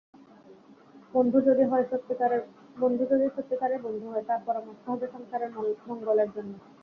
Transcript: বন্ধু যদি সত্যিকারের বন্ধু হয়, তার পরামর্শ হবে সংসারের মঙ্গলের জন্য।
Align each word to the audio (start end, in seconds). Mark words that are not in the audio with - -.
বন্ধু 1.13 1.37
যদি 1.41 1.63
সত্যিকারের 3.35 3.79
বন্ধু 3.81 4.05
হয়, 4.09 4.25
তার 4.27 4.39
পরামর্শ 4.47 4.83
হবে 4.87 5.05
সংসারের 5.07 5.51
মঙ্গলের 5.89 6.29
জন্য। 6.35 6.53